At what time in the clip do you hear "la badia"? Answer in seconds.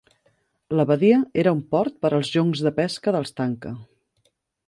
0.77-1.17